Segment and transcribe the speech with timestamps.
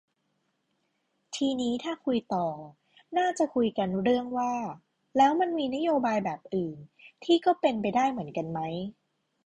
[1.35, 2.47] ทีนี้ถ้าคุยต่อ
[3.17, 4.53] น่าจะคุยกันเรื่องว่า
[5.17, 6.77] แล้วมันมีนโยบายแบบอื่น
[7.23, 8.59] ที่ก็เป็นไปได้เหมือนกันไหม